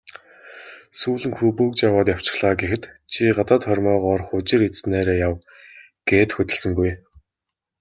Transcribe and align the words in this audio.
"Сүүлэн 0.99 1.33
хүү 1.37 1.51
бөгж 1.59 1.79
аваад 1.89 2.07
явчихлаа" 2.15 2.53
гэхэд 2.61 2.83
"Чи 3.11 3.21
гадаад 3.37 3.63
хормойгоор 3.67 4.21
хужир 4.27 4.61
идсэнээрээ 4.67 5.17
яв" 5.27 5.33
гээд 6.09 6.29
хөдөлсөнгүй. 6.33 6.91